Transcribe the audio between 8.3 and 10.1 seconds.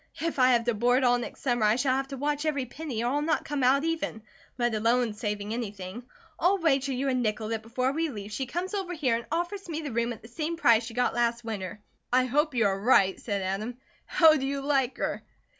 she comes over here and offers me the